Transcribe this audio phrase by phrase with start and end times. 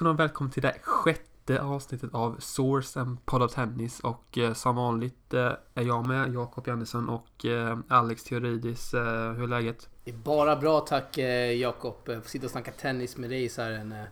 [0.00, 4.38] ska ni ha välkommen till det sjätte avsnittet av Source and Podd of Tennis och
[4.38, 8.94] eh, som vanligt eh, är jag med, Jakob Andersson och eh, Alex Theoridis.
[8.94, 9.88] Eh, hur är läget?
[10.04, 11.96] Det är bara bra tack eh, Jakob.
[12.06, 14.04] Få sitta och snacka tennis med dig så här en eh,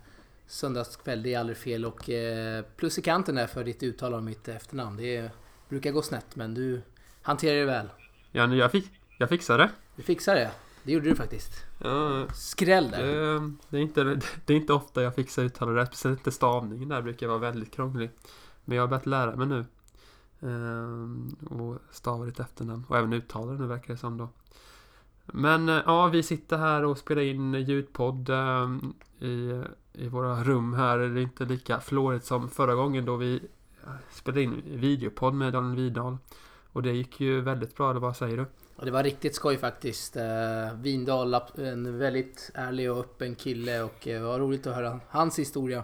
[0.47, 1.85] söndagskväll, det är aldrig fel.
[1.85, 4.97] Och eh, plus i kanten där för ditt uttal av mitt efternamn.
[4.97, 5.31] Det
[5.69, 6.81] brukar gå snett men du
[7.21, 7.89] hanterar det väl.
[8.31, 9.69] Ja, nu jag, fick, jag fixade det.
[9.95, 10.51] Du fixar det.
[10.83, 11.65] Det gjorde du faktiskt.
[11.77, 13.03] Ja, Skräll där.
[13.03, 14.03] det, det, är inte,
[14.45, 17.71] det är inte ofta jag fixar uttalet rätt, speciellt inte stavningen där brukar vara väldigt
[17.71, 18.11] krånglig.
[18.65, 19.65] Men jag har börjat lära mig nu.
[20.41, 24.29] Ehm, och stava ditt efternamn och även uttala det nu verkar det som då.
[25.25, 29.61] Men eh, ja, vi sitter här och spelar in ljudpodd ehm, i,
[29.93, 30.97] i våra rum här.
[30.97, 33.35] Det är inte lika flådigt som förra gången då vi
[33.83, 36.17] eh, spelade in videopodd med Daniel Vidal.
[36.71, 38.45] Och det gick ju väldigt bra, eller vad säger du?
[38.79, 40.15] Och det var riktigt skoj faktiskt.
[40.15, 44.99] Eh, Vindal, en väldigt ärlig och öppen kille och eh, det var roligt att höra
[45.09, 45.83] hans historia.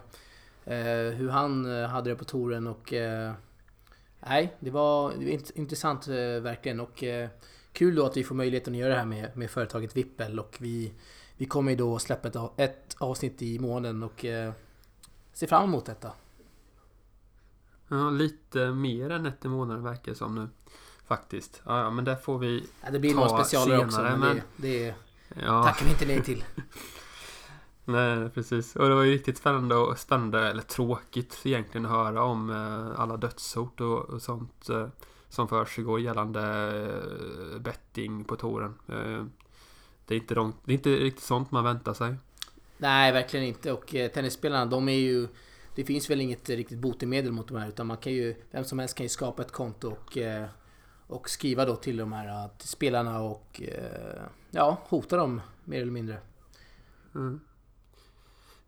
[0.65, 0.77] Eh,
[1.15, 2.93] hur han eh, hade det på touren och...
[4.19, 7.03] Nej, det var, det var int- intressant verkligen och
[7.71, 10.57] kul då att vi får möjligheten att göra det här med, med företaget Vippel och
[10.59, 10.93] vi,
[11.37, 14.25] vi kommer ju då släppa ett, ett avsnitt i månaden och
[15.33, 16.11] ser fram emot detta.
[17.87, 20.47] Ja, lite mer än ett i månaden verkar det som nu.
[21.07, 21.61] Faktiskt.
[21.65, 22.67] Ja, ja, men det får vi...
[22.83, 24.95] Ja, det blir Ta några specialare också senare, men, men- det, det
[25.41, 26.43] Ja, tackar vi inte nej till.
[27.85, 28.75] nej, precis.
[28.75, 32.99] Och det var ju riktigt spännande och spännande, eller tråkigt egentligen att höra om eh,
[33.01, 34.87] alla dödshot och, och sånt eh,
[35.29, 36.41] som försiggår gällande
[37.53, 38.73] eh, betting på touren.
[40.05, 42.15] Det, är inte de, det är inte riktigt sånt man väntar sig.
[42.77, 43.71] Nej, verkligen inte.
[43.71, 45.27] Och tennisspelarna, de är ju...
[45.75, 48.35] Det finns väl inget riktigt botemedel mot de här utan man kan ju...
[48.51, 50.17] Vem som helst kan ju skapa ett konto och...
[51.07, 53.61] Och skriva då till de här eh, till spelarna och...
[53.61, 56.17] eh, Ja, hota dem mer eller mindre.
[57.15, 57.39] Mm.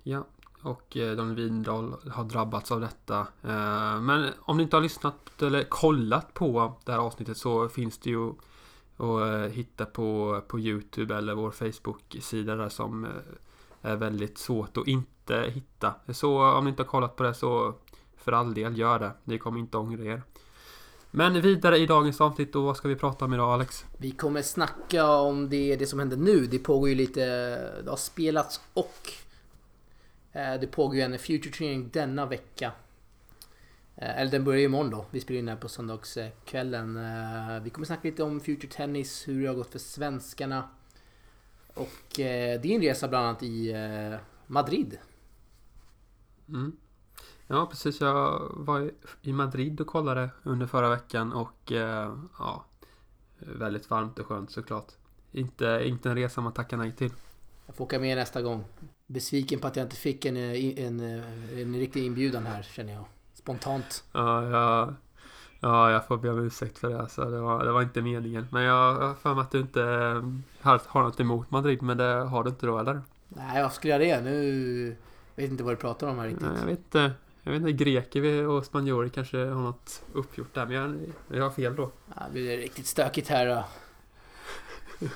[0.03, 0.25] Ja,
[0.61, 3.19] och eh, Don Windahl har drabbats av detta.
[3.43, 7.97] Eh, men om ni inte har lyssnat eller kollat på det här avsnittet så finns
[7.97, 8.29] det ju
[8.97, 13.11] att eh, hitta på, på Youtube eller vår Facebook-sida där som eh,
[13.81, 15.93] är väldigt svårt att inte hitta.
[16.13, 17.75] Så om ni inte har kollat på det så
[18.17, 19.11] för all del gör det.
[19.23, 20.23] Ni kommer inte ångra er.
[21.17, 23.85] Men vidare i dagens avsnitt och vad ska vi prata om idag Alex?
[23.97, 26.45] Vi kommer snacka om det, det som händer nu.
[26.47, 27.25] Det pågår ju lite...
[27.83, 29.11] Det har spelats och...
[30.31, 32.71] eh, Det pågår ju en Future Training denna vecka.
[33.95, 35.05] Eh, Eller den börjar ju imorgon då.
[35.11, 36.97] Vi spelar in här på söndagskvällen.
[36.97, 40.69] Eh, Vi kommer snacka lite om Future Tennis, hur det har gått för svenskarna.
[41.73, 42.19] Och
[42.61, 43.73] din resa bland annat i
[44.47, 44.97] Madrid.
[46.49, 46.77] Mm.
[47.47, 48.01] Ja, precis.
[48.01, 48.91] Jag var
[49.21, 52.65] i- Madrid och kollade under förra veckan och eh, ja,
[53.39, 54.87] väldigt varmt och skönt såklart.
[55.31, 57.11] Inte, inte en resa man tackar nej till.
[57.65, 58.63] Jag får åka med nästa gång.
[59.07, 62.93] Besviken på att jag inte fick en, eh, en, eh, en riktig inbjudan här känner
[62.93, 63.03] jag.
[63.33, 64.03] Spontant.
[64.11, 64.93] Ja, jag,
[65.59, 66.99] ja, jag får be om ursäkt för det.
[67.01, 68.47] Alltså, det, var, det var inte meningen.
[68.51, 69.81] Men jag har för mig att du inte
[70.61, 73.01] har, har något emot Madrid, men det har du inte då, eller?
[73.27, 74.21] Nej, varför skulle jag det?
[74.21, 74.95] Nu
[75.35, 76.47] vet inte vad du pratar om här riktigt.
[76.47, 77.11] Nej, jag vet inte.
[77.47, 81.51] Jag vet inte, greker och spanjorer kanske har något uppgjort där, men jag, jag har
[81.51, 81.91] fel då.
[82.15, 83.65] Ja, det blir riktigt stökigt här då.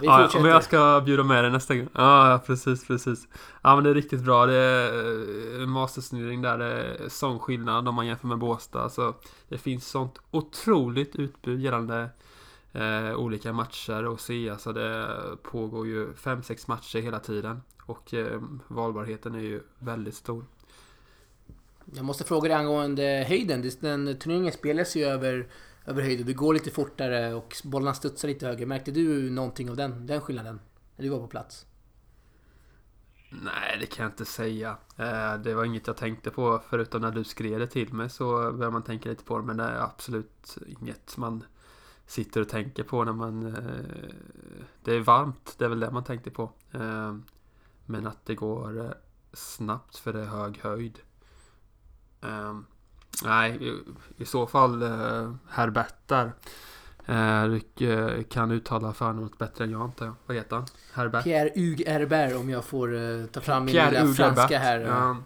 [0.00, 1.88] Vi Ja, om jag ska bjuda med dig nästa gång.
[1.92, 3.28] Ja, precis, precis.
[3.62, 4.46] Ja, men det är riktigt bra.
[4.46, 6.58] Det är eh, mastersnurring där.
[6.58, 8.82] Det är sån skillnad om man jämför med Båstad.
[8.82, 9.14] Alltså,
[9.48, 12.08] det finns sånt otroligt utbud gällande
[12.72, 14.50] eh, olika matcher att se.
[14.50, 17.62] Alltså, det pågår ju fem sex matcher hela tiden.
[17.82, 20.44] Och eh, valbarheten är ju väldigt stor.
[21.94, 23.70] Jag måste fråga dig angående höjden.
[23.80, 25.48] Den turneringen spelas ju över,
[25.86, 26.26] över höjden.
[26.26, 28.66] Det går lite fortare och bollarna studsar lite högre.
[28.66, 30.60] Märkte du någonting av den, den skillnaden?
[30.96, 31.66] När du var på plats?
[33.30, 34.76] Nej, det kan jag inte säga.
[34.96, 38.24] Eh, det var inget jag tänkte på förutom när du skrev det till mig så
[38.26, 39.44] började man tänka lite på det.
[39.44, 41.44] Men det är absolut inget man
[42.06, 43.46] sitter och tänker på när man...
[43.46, 44.14] Eh,
[44.84, 46.52] det är varmt, det är väl det man tänkte på.
[46.70, 47.16] Eh,
[47.86, 48.94] men att det går
[49.32, 50.98] snabbt för det är hög höjd.
[52.22, 52.58] Eh,
[53.24, 53.78] Nej, i,
[54.22, 56.32] i så fall eh, Herbert där.
[57.06, 57.44] Eh,
[57.78, 60.14] Du eh, kan uttala förnamnet bättre än jag antar jag.
[60.26, 60.66] Vad heter han?
[60.94, 61.24] Herbert?
[61.24, 64.80] Pierre Hugues Herbert om jag får eh, ta fram min Pierre lilla Hugues franska här.
[64.80, 65.16] Ja.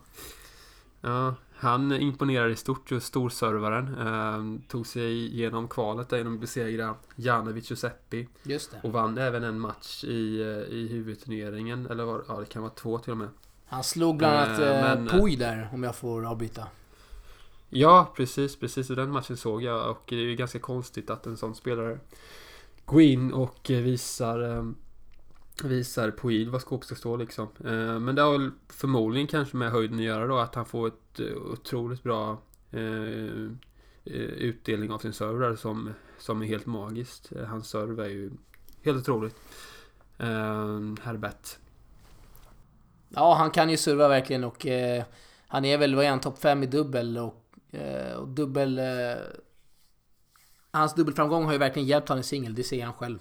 [1.00, 3.96] ja, han imponerar i stort, just storservaren.
[3.98, 8.26] Eh, tog sig igenom kvalet där genom att besegra Janovic Giuseppe.
[8.42, 8.80] Just det.
[8.82, 11.86] Och vann även en match i, eh, i huvudturneringen.
[11.86, 13.28] Eller var, ja, det kan vara två till och med.
[13.66, 16.66] Han slog bland annat Eh, eh, men- Puy där om jag får avbryta.
[17.68, 18.90] Ja, precis, precis.
[18.90, 19.90] Och den matchen såg jag.
[19.90, 21.98] Och det är ju ganska konstigt att en sån spelare
[22.84, 24.64] går in och eh, visar eh,
[25.64, 27.48] visar Poid var skåp ska stå liksom.
[27.64, 30.88] Eh, men det har väl förmodligen kanske med höjden att göra då att han får
[30.88, 31.20] ett
[31.52, 32.38] otroligt bra
[34.04, 37.32] utdelning av sin server där som, som är helt magiskt.
[37.48, 38.30] Hans serve är ju
[38.82, 39.34] helt otroligt.
[41.02, 41.56] Herbert.
[43.08, 44.66] Ja, han kan ju serva verkligen och
[45.46, 48.78] han är väl, vad är han, topp 5 i dubbel och, Eh, och dubbel...
[48.78, 49.16] Eh,
[50.70, 53.18] hans dubbelframgång har ju verkligen hjälpt honom i singel, det ser han själv.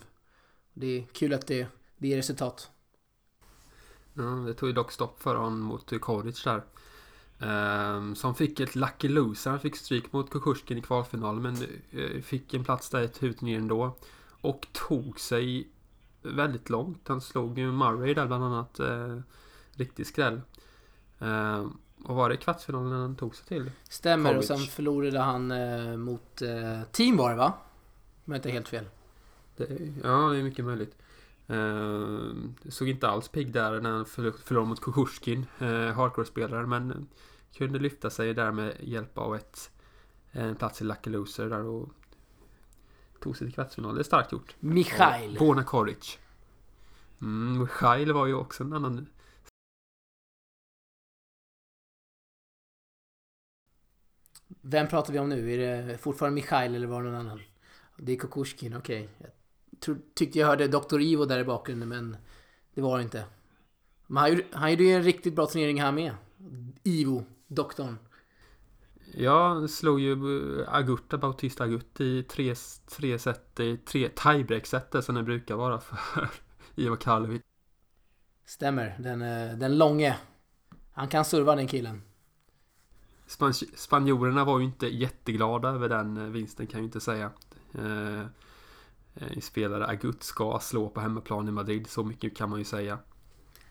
[0.74, 2.72] Det är kul att det, det ger resultat.
[4.14, 6.64] Ja, det tog ju dock stopp för honom mot Koric där.
[7.40, 9.52] Um, som fick ett lucky loser.
[9.52, 11.56] Han fick stryk mot Kukushkin i kvalfinalen men
[12.00, 13.98] uh, fick en plats där i ett huvudturnering ändå.
[14.42, 15.68] Och tog sig
[16.22, 17.08] väldigt långt.
[17.08, 18.80] Han slog ju Murray där bland annat.
[18.80, 19.20] Uh,
[19.72, 20.42] riktig skräll.
[21.22, 21.68] Uh,
[22.06, 23.72] och var det kvartsfinalen han tog sig till?
[23.90, 24.50] Stämmer Kovic.
[24.50, 27.54] och sen förlorade han uh, mot uh, Team var det va?
[28.25, 28.86] Om jag inte helt fel.
[29.57, 29.68] Det,
[30.04, 30.96] ja, det är mycket möjligt.
[31.50, 32.34] Uh,
[32.69, 37.07] såg inte alls pigg där när han förlorade mot Kukushkin, uh, hardcore-spelare, men
[37.57, 39.72] kunde lyfta sig där med hjälp av ett,
[40.31, 41.90] en plats i Lucky Loser där och
[43.19, 43.96] tog sig till kvartsfinal.
[43.96, 44.56] Det är starkt gjort.
[44.60, 45.38] Mikhail.
[45.40, 46.18] Borna Koric.
[47.22, 49.08] Mm, Mikhail var ju också en annan
[54.62, 55.54] Vem pratar vi om nu?
[55.54, 57.42] Är det fortfarande Mikhail eller var det någon annan?
[57.98, 59.10] Det är Kukushkin, okej.
[59.20, 59.32] Okay.
[59.86, 61.02] Jag tyckte jag hörde Dr.
[61.02, 62.18] Ivo där i bakgrunden men
[62.74, 63.26] det var det inte.
[64.08, 66.16] Men han, han gjorde ju en riktigt bra turnering här med.
[66.84, 67.98] Ivo, doktorn.
[69.14, 70.16] Ja, slog ju
[70.68, 72.56] Agutta, Bautista Agut i tre,
[72.98, 76.30] tre set, i tre tiebreak-set som det brukar vara för
[76.76, 77.42] Ivo Karlovic.
[78.46, 80.18] Stämmer, den, eh, den långe.
[80.94, 82.02] Han kan serva den killen.
[83.27, 87.31] Span spanjorerna var ju inte jätteglada över den eh, vinsten kan jag inte säga.
[87.74, 88.19] Eh,
[89.16, 93.00] eh, spelare Agut ska slå på hemmaplan i Madrid, så mycket kan man ju säga.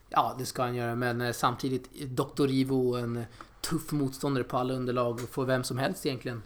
[0.09, 2.51] Ja, det ska han göra, men eh, samtidigt Dr.
[2.51, 3.25] Ivo en
[3.61, 6.43] tuff motståndare på alla underlag för vem som helst egentligen.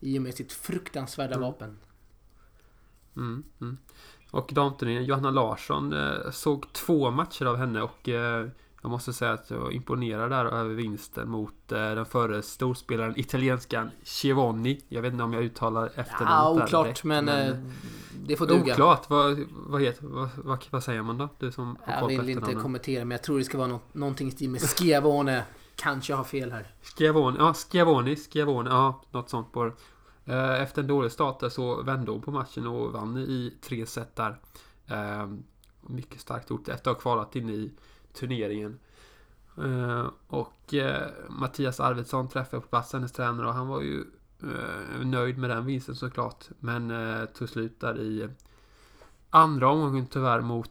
[0.00, 1.48] I och med sitt fruktansvärda mm.
[1.48, 1.78] vapen.
[3.16, 3.78] Mm, mm.
[4.30, 5.94] Och damturneringen, Johanna Larsson
[6.32, 8.08] såg två matcher av henne och
[8.82, 13.18] jag måste säga att jag var imponerad där över vinsten mot eh, den förre storspelaren
[13.20, 14.84] italienskan Chivoni.
[14.88, 17.56] Jag vet inte om jag uttalar efternamnet Ja, oklart direkt, men, men eh,
[18.26, 18.72] det får duga.
[18.72, 19.10] Oklart?
[19.10, 21.28] Vad, vad, heter, vad, vad, vad säger man då?
[21.38, 24.30] Du som Jag vill inte kommentera men jag tror det ska vara något, någonting i
[24.30, 25.44] stil med Schiavone.
[25.76, 26.74] Kanske har fel här.
[26.82, 29.72] Schiavone, ja Schiavoni, Schiavone, ja något sånt på
[30.24, 34.16] eh, Efter en dålig start så vände hon på matchen och vann i tre set
[34.16, 34.40] där.
[34.86, 35.28] Eh,
[35.80, 37.72] mycket starkt gjort efter att ha kvalat in i
[38.12, 38.78] turneringen.
[39.58, 44.04] Eh, och eh, Mattias Arvidsson träffade på plats hennes tränare och han var ju
[44.42, 46.44] eh, nöjd med den vinsten såklart.
[46.60, 46.92] Men
[47.34, 48.28] tog slut där i
[49.30, 50.70] andra omgången tyvärr mot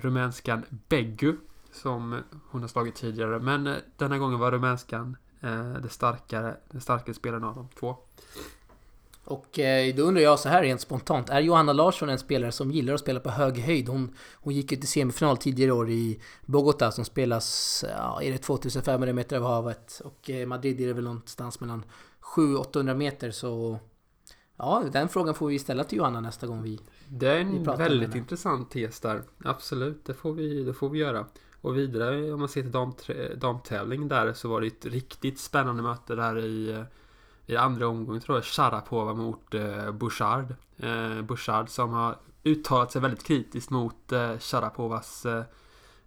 [0.00, 1.36] rumänskan Beggu.
[1.72, 2.20] Som
[2.50, 3.38] hon har slagit tidigare.
[3.38, 5.16] Men denna gången var rumänskan
[5.82, 7.96] det starkare, den starkare spelaren av de två.
[9.28, 11.30] Och eh, då undrar jag så här rent spontant.
[11.30, 13.88] Är Johanna Larsson en spelare som gillar att spela på hög höjd?
[13.88, 18.38] Hon, hon gick ju till semifinal tidigare år i Bogotá som spelas, ja, är det
[18.38, 20.00] 2500 meter över havet?
[20.04, 21.84] Och eh, Madrid är det väl någonstans mellan
[22.36, 23.78] 700-800 meter så...
[24.56, 28.14] Ja, den frågan får vi ställa till Johanna nästa gång vi Det är en väldigt
[28.14, 29.22] intressant tes där.
[29.44, 31.26] Absolut, det får vi, det får vi göra.
[31.60, 36.14] Och vidare om man ser till damtävling där så var det ett riktigt spännande möte
[36.14, 36.82] där i eh,
[37.48, 40.54] i andra omgången tror jag Sharapova mot eh, Bouchard.
[40.76, 45.42] Eh, Bouchard som har uttalat sig väldigt kritiskt mot eh, Sharapovas eh,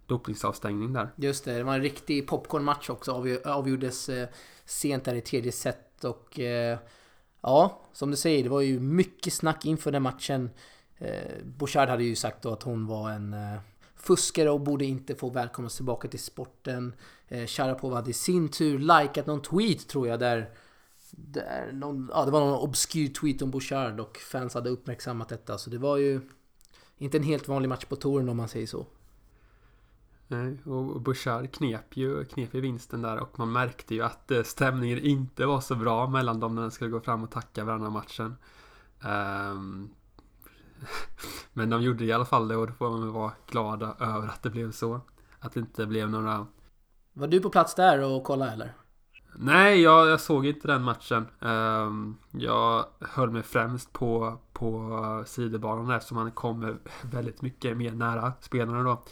[0.06, 1.08] dopningsavstängning där.
[1.16, 3.12] Just det, det var en riktig popcornmatch också.
[3.12, 4.28] Avg avgjordes eh,
[4.64, 6.78] sent där i tredje set och eh,
[7.40, 10.50] ja, som du säger, det var ju mycket snack inför den matchen.
[10.98, 13.60] Eh, Bouchard hade ju sagt då att hon var en eh,
[13.96, 16.94] fuskare och borde inte få välkomnas tillbaka till sporten.
[17.28, 20.50] Eh, Sharapova hade i sin tur likat någon tweet tror jag där
[21.16, 25.28] det, är någon, ja, det var någon obskyr tweet om Bouchard och fans hade uppmärksammat
[25.28, 25.58] detta.
[25.58, 26.20] Så det var ju
[26.98, 28.86] inte en helt vanlig match på touren om man säger så.
[30.26, 34.42] Nej, och Bouchard knep ju, knep ju vinsten där och man märkte ju att eh,
[34.42, 37.90] stämningen inte var så bra mellan dem när de skulle gå fram och tacka varandra
[37.90, 38.36] matchen.
[39.00, 39.90] Um,
[41.52, 44.42] men de gjorde i alla fall det och då får man vara glada över att
[44.42, 45.00] det blev så.
[45.38, 46.46] Att det inte blev några...
[47.12, 48.74] Var du på plats där och kollade eller?
[49.34, 51.26] Nej, jag, jag såg inte den matchen.
[51.40, 58.32] Um, jag höll mig främst på, på sidobanan eftersom man kommer väldigt mycket mer nära
[58.40, 59.02] spelarna då.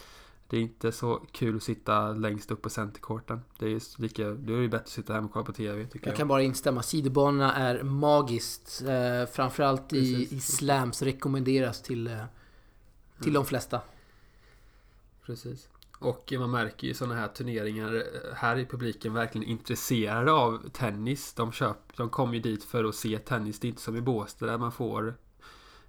[0.47, 3.41] Det är inte så kul att sitta längst upp på centercourten.
[3.59, 6.07] Det är lika, det är ju bättre att sitta hemma och kolla på TV tycker
[6.07, 6.11] jag.
[6.11, 6.83] Jag kan bara instämma.
[6.83, 8.83] Sidobanorna är magiskt.
[8.87, 12.13] Eh, framförallt i, i slams rekommenderas till, eh,
[13.17, 13.33] till mm.
[13.33, 13.81] de flesta.
[15.25, 15.69] Precis.
[16.01, 21.33] Och man märker ju sådana här turneringar eh, här i publiken verkligen intresserade av tennis.
[21.33, 23.59] De, köp, de kommer ju dit för att se tennis.
[23.59, 25.15] Det är inte som i Båstad där man får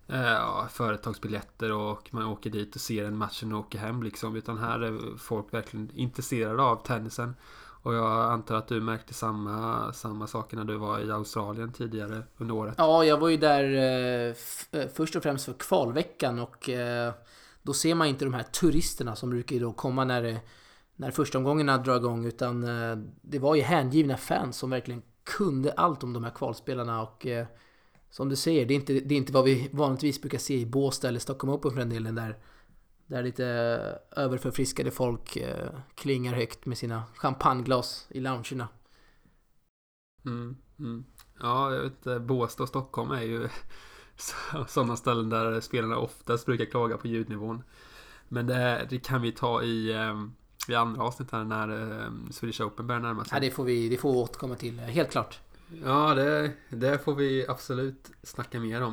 [0.08, 4.36] eh, företagsbiljetter och man åker dit och ser en matchen och åker hem liksom.
[4.36, 7.34] Utan här är folk verkligen intresserade av tennisen.
[7.82, 12.22] Och jag antar att du märkte samma, samma saker när du var i Australien tidigare
[12.38, 12.74] under året.
[12.78, 14.34] Ja, jag var ju där eh,
[14.80, 17.12] eh, först och främst för kvalveckan och eh,
[17.62, 20.40] då ser man inte de här turisterna som brukar då komma när, det,
[20.96, 25.72] när första omgångarna drar igång utan eh, det var ju hängivna fans som verkligen kunde
[25.72, 27.46] allt om de här kvalspelarna och eh,
[28.10, 30.66] som du säger, det är, inte, det är inte vad vi vanligtvis brukar se i
[30.66, 32.38] Båstad eller Stockholm Open för den delen där
[33.12, 33.44] där lite
[34.10, 38.68] överförfriskade folk eh, klingar högt med sina champagneglas i loungerna.
[40.24, 41.04] Mm, mm.
[41.40, 43.48] Ja, jag vet Båstad och Stockholm är ju
[44.68, 47.62] sådana ställen där spelarna oftast brukar klaga på ljudnivån.
[48.28, 50.32] Men det, det kan vi ta i, ehm,
[50.68, 53.36] i andra avsnitt här när ehm, Swedish Open börjar närma sig.
[53.36, 55.40] Ja, det får vi, det får vi återkomma till, helt klart.
[55.84, 58.92] Ja, det, det får vi absolut snacka mer om.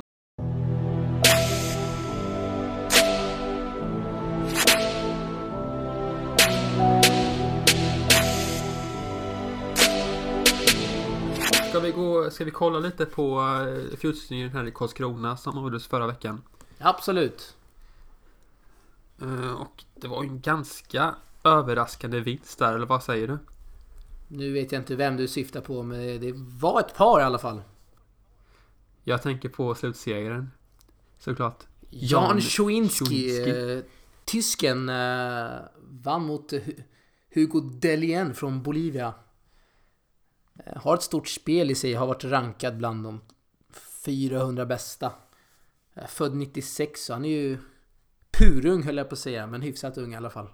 [11.79, 15.87] Ska vi, gå, ska vi kolla lite på uh, Future här i Karlskrona som avgjordes
[15.87, 16.41] förra veckan?
[16.77, 17.57] Absolut.
[19.21, 23.37] Uh, och det var en ganska överraskande vinst där, eller vad säger du?
[24.27, 27.39] Nu vet jag inte vem du syftar på, men det var ett par i alla
[27.39, 27.61] fall.
[29.03, 30.51] Jag tänker på slutsegraren.
[31.19, 31.63] Såklart.
[31.89, 33.49] Jan Schwinski.
[33.49, 33.83] Eh,
[34.25, 35.49] tysken eh,
[36.03, 36.53] vann mot
[37.33, 39.13] Hugo Delien från Bolivia.
[40.65, 43.21] Eh, har ett stort spel i sig, har varit rankad bland de
[44.05, 45.11] 400 bästa.
[45.93, 47.57] Eh, född 96, så han är ju
[48.31, 50.49] purung höll jag på att säga, men hyfsat ung i alla fall.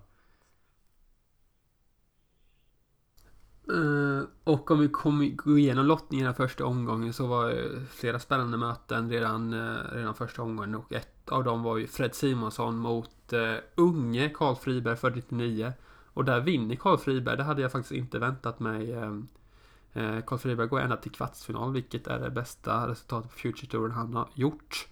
[3.71, 8.57] Uh, och om vi kommer gå igenom lottningen första omgången så var det flera spännande
[8.57, 13.33] möten redan, uh, redan första omgången och ett av dem var ju Fred Simonsson mot
[13.33, 15.73] uh, unge Karl Friberg för 99
[16.13, 18.95] och där vinner Karl Friberg, det hade jag faktiskt inte väntat mig
[19.95, 23.91] Eh, Carl Friberg går ända till kvartsfinal, vilket är det bästa resultatet på Future Touren
[23.91, 24.87] han har gjort.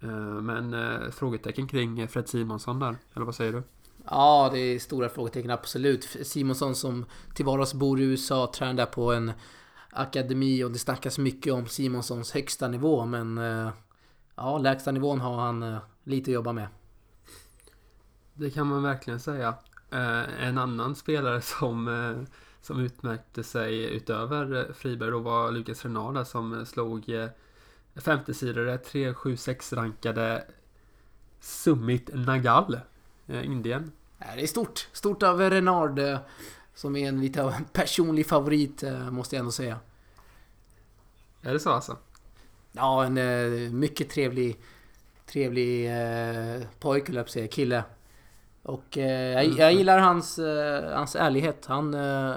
[0.00, 0.08] Eh,
[0.40, 3.62] men eh, frågetecken kring Fred Simonsson där, eller vad säger du?
[4.04, 6.04] Ja, det är stora frågetecken, absolut.
[6.22, 7.04] Simonsson som
[7.34, 9.32] till vardags bor i USA, tränar där på en
[9.90, 13.40] akademi och det snackas mycket om Simonssons högsta nivå, men
[14.34, 16.68] ja, lägsta nivån har han lite att jobba med.
[18.34, 19.54] Det kan man verkligen säga.
[20.40, 21.88] En annan spelare som
[22.66, 27.04] som utmärkte sig utöver Friberg då var Lukas Renada som slog
[27.94, 30.44] 50-sidare 376 rankade
[31.40, 32.80] Summit Nagal,
[33.26, 33.92] eh, Indien.
[34.18, 34.88] Det är stort.
[34.92, 36.18] Stort av Renard eh,
[36.74, 39.78] som är en lite personlig favorit eh, måste jag ändå säga.
[41.42, 41.96] Är det så alltså?
[42.72, 44.60] Ja, en mycket trevlig
[45.26, 45.90] trevlig
[46.80, 47.84] pojke, eller säga, kille.
[48.66, 51.66] Och eh, jag, jag, gillar hans, eh, hans ärlighet.
[51.66, 52.34] Han, eh,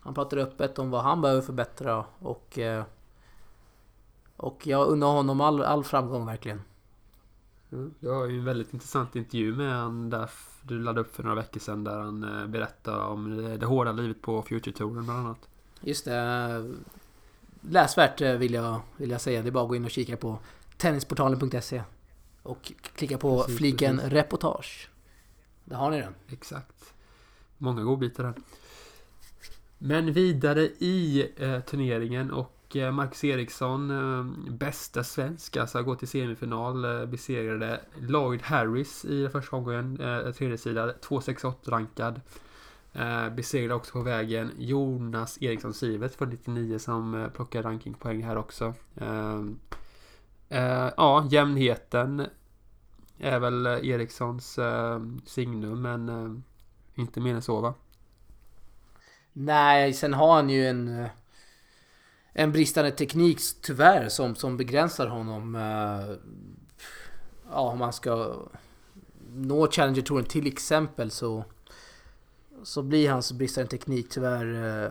[0.00, 2.58] han pratar öppet om vad han behöver förbättra och...
[2.58, 2.84] Eh,
[4.36, 6.62] och jag unnar honom all, all framgång verkligen.
[7.72, 7.94] Mm.
[8.00, 10.30] Jag har ju en väldigt intressant intervju med han där
[10.62, 13.92] du laddade upp för några veckor sedan där han eh, berättar om det, det hårda
[13.92, 15.48] livet på Future Touren bland annat.
[15.80, 16.74] Just det.
[17.60, 19.42] Läsvärt eh, vill jag, vill jag säga.
[19.42, 20.38] Det är bara att gå in och kika på
[20.76, 21.82] tennisportalen.se
[22.42, 24.12] och klicka på precis, fliken precis.
[24.12, 24.88] reportage.
[25.68, 26.14] Där har ni den.
[26.28, 26.94] Exakt.
[27.58, 28.34] Många godbitar där.
[29.78, 36.08] Men vidare i eh, turneringen och eh, Marcus Eriksson, eh, bästa svensk, alltså går till
[36.08, 42.20] semifinal, eh, besegrade Lloyd Harris i första omgången, eh, tredje sida, 268 rankad.
[42.92, 48.36] Eh, besegrade också på vägen Jonas Eriksson Sivert för 99 som eh, plockar rankingpoäng här
[48.36, 48.74] också.
[48.96, 49.42] Eh,
[50.48, 52.26] eh, ja, jämnheten
[53.18, 56.40] är väl Erikssons eh, signum men eh,
[56.94, 57.74] inte mer än så va?
[59.32, 61.10] Nej, sen har han ju en eh,
[62.32, 65.54] en bristande teknik tyvärr som, som begränsar honom.
[65.54, 66.16] Eh,
[67.50, 68.36] ja, om man ska
[69.34, 71.44] nå Challenger Touren till exempel så
[72.62, 74.90] så blir hans bristande teknik tyvärr eh,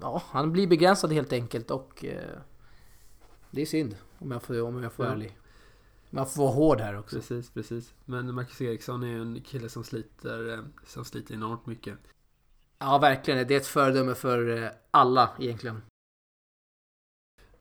[0.00, 2.04] ja, han blir begränsad helt enkelt och
[3.50, 5.12] det är synd om jag får, om jag får ja.
[5.12, 5.39] ärlig.
[6.10, 7.16] Man får vara hård här också.
[7.16, 7.94] Precis, precis.
[8.04, 11.94] Men Marcus Eriksson är en kille som sliter, eh, som sliter enormt mycket.
[12.78, 13.48] Ja, verkligen.
[13.48, 15.82] Det är ett föredöme för eh, alla egentligen.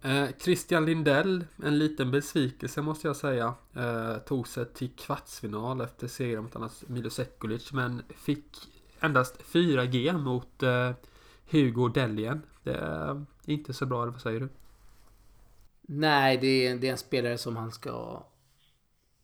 [0.02, 3.54] Eh, Christian Lindell, en liten besvikelse måste jag säga.
[3.76, 8.46] Eh, tog sig till kvartsfinal efter seger mot annars Milo Sekulic men fick
[9.00, 10.92] endast 4G mot eh,
[11.52, 12.42] Hugo Deljen.
[12.64, 14.50] Det är inte så bra, eller vad säger du?
[15.82, 18.24] Nej, det är, det är en spelare som han ska...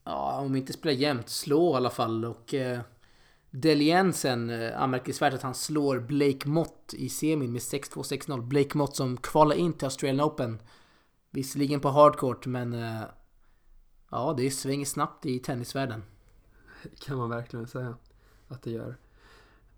[0.06, 2.26] Ja, om inte spela jämnt, slå i alla fall.
[2.26, 2.80] Och eh,
[3.52, 8.42] Deliensen, eh, anmärkningsvärt att han slår Blake Mott i semin med 6-2, 6-0.
[8.42, 10.62] Blake Mott som kvalar in till Australian Open.
[11.32, 12.74] Visserligen på hardcourt, men...
[12.74, 13.02] Eh,
[14.12, 16.04] ja, det svänger snabbt i tennisvärlden.
[16.84, 17.98] Det kan man verkligen säga
[18.48, 18.98] att det gör.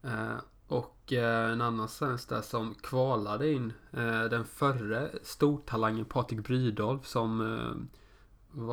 [0.04, 3.74] Eh, och eh, en annan svensk där som kvalade in.
[3.92, 7.98] Eh, den förre stortalangen Patrik Brydolf som eh,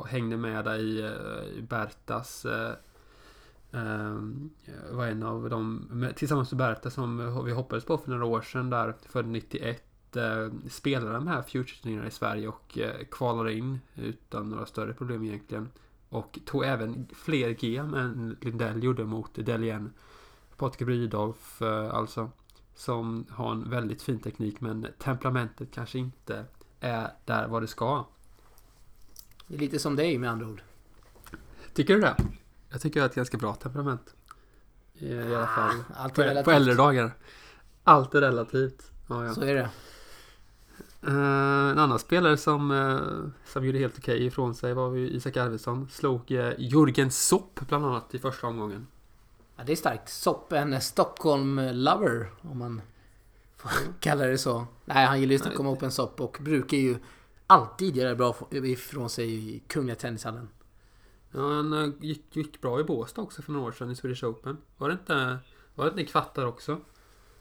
[0.07, 2.73] hängde med där i, eh, i Bertas eh,
[3.73, 4.19] eh
[4.93, 8.71] var en av dem, tillsammans med Berta som vi hoppades på för några år sedan
[8.71, 9.85] där, född 91.
[10.17, 15.25] Eh, spelade de här Future-turneringarna i Sverige och eh, kvalade in utan några större problem
[15.25, 15.69] egentligen.
[16.09, 19.93] Och tog även fler GM än Lindell gjorde mot Delien.
[20.57, 22.31] Patrik Brydolf eh, alltså.
[22.75, 26.45] Som har en väldigt fin teknik men temperamentet kanske inte
[26.81, 28.05] är där vad det ska.
[29.47, 30.63] Det är lite som dig med andra ord.
[31.75, 32.17] Tycker du det?
[32.71, 34.15] Jag tycker jag har ett ganska bra temperament.
[34.95, 37.13] I, i alla fall Allt på, på äldre dagar.
[37.85, 38.91] Allt är relativt.
[39.09, 39.35] Ja, ja.
[39.35, 39.69] Så är det.
[41.07, 45.37] Eh, en annan spelare som, eh, som gjorde helt okej ifrån sig var ju Isak
[45.37, 45.89] Arvidsson.
[45.91, 48.87] Slog uh, Jörgen Sopp bland annat i första omgången.
[49.57, 50.09] Ja, det är starkt.
[50.09, 52.83] Sopp, en Stockholm-lover, om man
[53.57, 53.71] får
[54.01, 54.67] kalla det så.
[54.85, 56.97] Nej, han gillar ju Stockholm Open Sopp och brukar ju
[57.47, 60.49] alltid göra bra ifrån sig i Kungliga Tennishallen.
[61.31, 64.25] Ja, han eh, gick, gick bra i Båstad också för några år sedan i Swedish
[64.25, 64.57] Open.
[64.77, 65.39] Var det inte,
[65.75, 66.81] var det inte i kvartar också?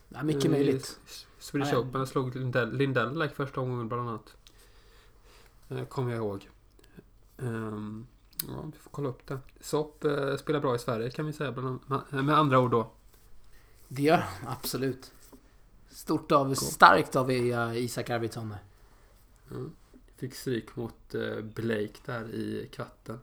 [0.08, 0.74] Ja, mycket Eh, möjligt.
[1.04, 1.80] i S- Swedish Ja, ja.
[1.80, 1.94] Open.
[1.94, 4.36] Han slog Lindell, Lindell like första omgången bland annat.
[5.68, 6.48] Eh, Kommer jag ihåg.
[7.38, 8.06] Ehm,
[8.48, 9.38] ja, vi får kolla upp det.
[9.60, 11.52] Sopp eh, spelar bra i Sverige kan vi säga.
[11.52, 12.90] Bland, annat- med andra ord då.
[13.88, 15.12] Det gör han, absolut.
[15.88, 17.30] Stort av, starkt av
[17.76, 18.54] Isak Arvidsson.
[19.50, 19.72] Mm.
[20.24, 23.20] Fick stryk mot eh, Blake där i kvarten.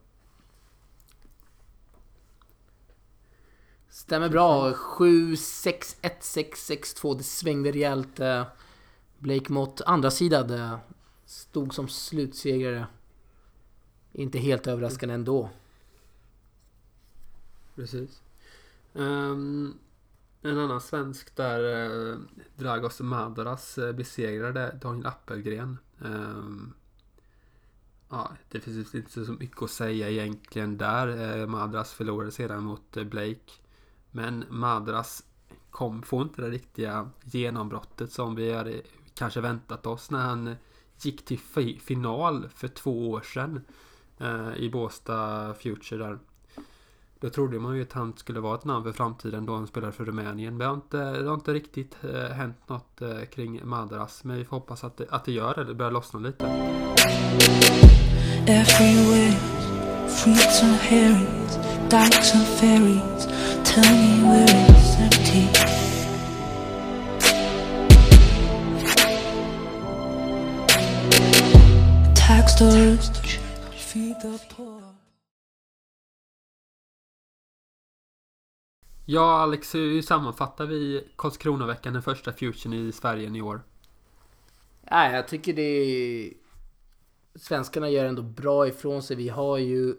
[3.89, 4.71] Stämmer bra.
[4.71, 6.53] 7-6, 1-6,
[7.01, 7.17] 6-2.
[7.17, 8.19] Det svängde rejält.
[8.19, 8.47] eh,
[9.19, 10.79] Blake mot andra sidan eh,
[11.25, 12.87] stod som slutsegrare.
[14.11, 15.49] Inte helt överraskande ändå.
[17.75, 18.21] Precis.
[18.93, 19.73] Ehm,
[20.41, 22.19] en annan svensk där, uh,
[22.55, 25.77] Dragos Madaras uh, besegrade Daniel Appelgren.
[26.05, 26.73] Ehm,
[28.11, 31.39] ja, det finns inte så mycket att säga egentligen där.
[31.39, 33.51] Eh, Madras förlorade sedan mot eh, Blake.
[34.11, 35.23] Men Madras
[35.69, 38.81] kom, får inte det riktiga genombrottet som vi hade
[39.15, 40.55] kanske väntat oss när han
[41.01, 41.39] gick till
[41.79, 43.61] final för två år sedan
[44.17, 46.19] eh, i Båstad Future där.
[47.21, 49.93] Då trodde man ju att han skulle vara ett namn för framtiden då han spelade
[49.93, 50.57] för Rumänien.
[50.57, 54.23] Men det har inte, det har inte riktigt eh, hänt något eh, kring Madras.
[54.23, 55.63] Men vi får hoppas att det, att det gör det.
[55.63, 56.45] Det börjar lossna lite.
[58.47, 59.31] Everywhere,
[60.07, 61.55] fruits and herrings,
[61.89, 63.27] dykes and ferries.
[63.63, 65.47] Tell me where it's empty.
[72.15, 73.39] Tax the rich,
[73.75, 75.00] feed the poor.
[79.13, 83.61] Ja, Alex, hur sammanfattar vi Karlskronaveckan, den första futuren i Sverige i år?
[84.91, 86.33] Nej, jag tycker det är...
[87.35, 89.15] Svenskarna gör ändå bra ifrån sig.
[89.15, 89.95] Vi har ju...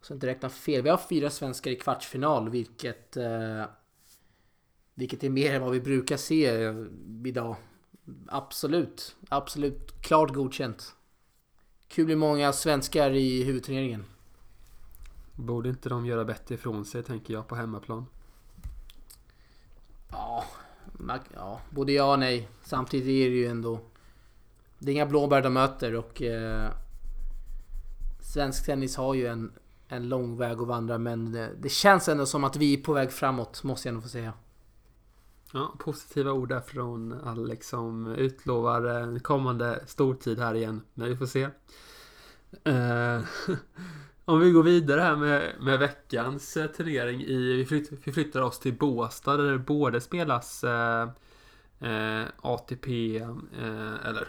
[0.00, 0.82] Så inte räkna fel.
[0.82, 3.16] Vi har fyra svenskar i kvartsfinal, vilket...
[3.16, 3.64] Eh,
[4.94, 6.74] vilket är mer än vad vi brukar se eh,
[7.24, 7.56] idag.
[8.28, 9.16] Absolut.
[9.28, 10.02] Absolut.
[10.02, 10.94] Klart godkänt.
[11.88, 14.04] Kul med många svenskar i huvudturneringen.
[15.34, 18.06] Borde inte de göra bättre ifrån sig, tänker jag, på hemmaplan?
[20.10, 20.44] Ja,
[21.34, 22.48] ja, både ja och nej.
[22.62, 23.80] Samtidigt är det ju ändå...
[24.78, 26.22] Det är inga blåbär de möter och...
[26.22, 26.70] Eh,
[28.20, 29.52] svensk tennis har ju en,
[29.88, 32.92] en lång väg att vandra men det, det känns ändå som att vi är på
[32.92, 34.32] väg framåt, måste jag ändå få säga.
[35.52, 40.80] Ja, positiva ord där från Alex som utlovar en kommande stortid här igen.
[40.94, 41.48] Men vi får se.
[42.64, 43.20] Eh,
[44.28, 47.56] om vi går vidare här med, med veckans eh, turnering i...
[47.56, 51.08] Vi, flytt, vi flyttar oss till Båstad där det både spelas eh,
[51.80, 54.28] eh, ATP, eh, eller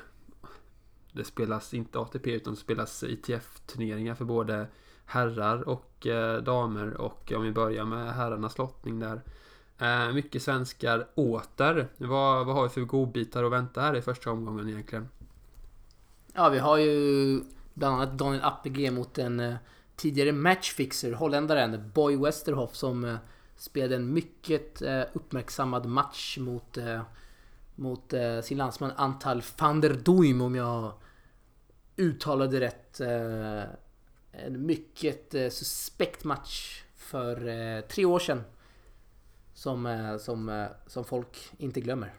[1.11, 4.67] det spelas inte ATP utan det spelas ITF-turneringar för både
[5.05, 9.21] herrar och eh, damer och om vi börjar med herrarnas lottning där.
[9.77, 11.87] Eh, mycket svenskar åter.
[11.97, 15.09] Vad, vad har vi för godbitar att vänta här i första omgången egentligen?
[16.33, 17.41] Ja, vi har ju
[17.73, 19.55] bland annat Daniel Appelgren mot en eh,
[19.99, 23.17] tidigare matchfixer, holländaren Boy Westerhoff som eh,
[23.55, 27.01] spelade en mycket eh, uppmärksammad match mot, eh,
[27.75, 30.93] mot eh, sin landsman Antal van der Duim om jag
[31.97, 32.99] uttalade rätt.
[32.99, 33.63] Eh,
[34.31, 38.43] en mycket eh, suspekt match för eh, tre år sedan.
[39.53, 42.13] Som, eh, som, eh, som folk inte glömmer.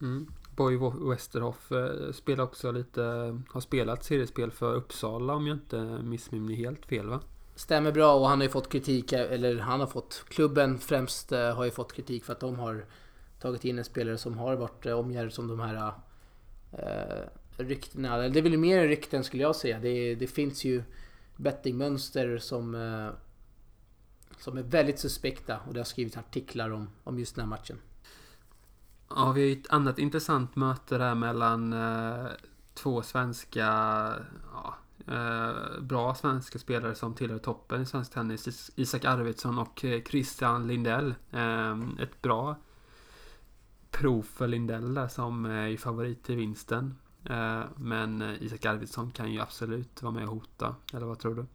[0.00, 0.32] Mm.
[0.56, 0.78] Boy
[1.10, 3.02] Westerhoff eh, spelar också lite,
[3.48, 7.20] har spelat seriespel för Uppsala om jag inte missminner mig helt fel va?
[7.54, 11.54] Stämmer bra och han har ju fått kritik, eller han har fått, klubben främst eh,
[11.54, 12.84] har ju fått kritik för att de har
[13.40, 15.92] tagit in en spelare som har varit eh, omgärdad som de här
[16.72, 18.14] eh, ryktena.
[18.14, 19.78] Eller det är väl mer rykten skulle jag säga.
[19.78, 20.82] Det, det finns ju
[21.36, 23.08] bettingmönster som, eh,
[24.38, 27.78] som är väldigt suspekta och det har skrivits artiklar om, om just den här matchen.
[29.16, 32.26] Ja, vi har ju ett annat intressant möte där mellan eh,
[32.74, 33.66] två svenska,
[34.52, 34.74] ja,
[35.14, 38.48] eh, bra svenska spelare som tillhör toppen i svensk tennis.
[38.48, 41.14] Is- Isak Arvidsson och eh, Christian Lindell.
[41.30, 42.56] Eh, ett bra
[43.90, 46.98] prov för Lindell där som eh, är favorit till vinsten.
[47.24, 50.76] Eh, men eh, Isak Arvidsson kan ju absolut vara med och hota.
[50.94, 51.46] Eller vad tror du?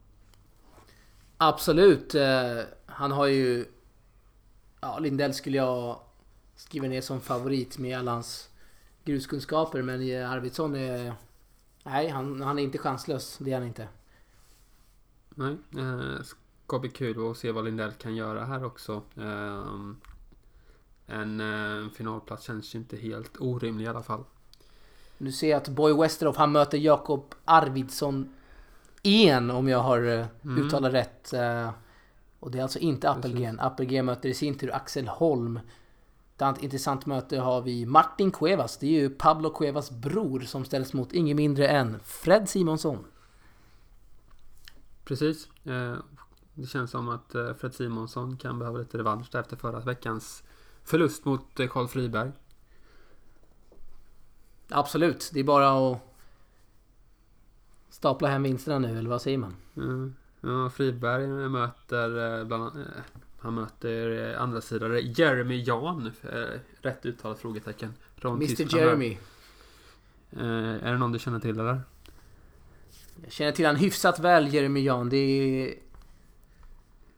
[1.36, 2.14] Absolut.
[2.14, 3.64] Eh, han har ju...
[4.80, 6.00] Ja, Lindell skulle jag
[6.58, 8.48] skriva ner som favorit med alla hans
[9.04, 9.82] gruskunskaper.
[9.82, 11.14] Men eh, Arvidsson är...
[11.84, 13.38] Nej, han, han är inte chanslös.
[13.40, 13.88] Det är han inte.
[15.34, 16.22] Nej, eh,
[16.66, 19.02] ska bli kul att se vad Lindell kan göra här också.
[19.16, 19.64] Eh,
[21.06, 24.24] en eh, finalplats känns ju inte helt orimlig i alla fall.
[25.18, 28.34] Nu ser jag att Boy Westerhoff, han möter Jakob Arvidsson
[29.02, 30.66] en om jag har eh, Mm.
[30.66, 31.32] uttalat rätt.
[31.32, 31.70] Eh,
[32.40, 33.60] Och det är alltså inte Appelgren.
[33.60, 35.60] Appelgren möter i sin tur Axel Holm.
[36.38, 38.78] Ett annat intressant möte har vi Martin Cuevas.
[38.78, 43.04] Det är ju Pablo Cuevas bror som ställs mot ingen mindre än Fred Simonsson.
[45.04, 45.48] Precis.
[45.64, 45.96] Eh,
[46.54, 50.42] det känns som att eh, Fred Simonsson kan behöva lite revansch efter förra veckans
[50.84, 52.32] förlust mot eh, Carl Friberg.
[54.70, 56.00] Absolut, det är bara att
[57.90, 59.56] stapla hem vinsterna nu, eller vad säger man?
[59.76, 60.14] Mm.
[60.40, 63.02] Ja, Friberg möter eh, bland annat, eh,
[63.38, 66.12] han möter eh, andra sidan Jeremy Jan.
[66.22, 67.94] Eh, rätt uttalat frågetecken.
[68.16, 68.84] Från Mr Tyskland.
[68.84, 69.18] Jeremy.
[70.30, 71.80] Eh, är det någon du känner till eller?
[73.22, 75.08] Jag känner till han hyfsat väl, Jeremy Jan.
[75.08, 75.74] Det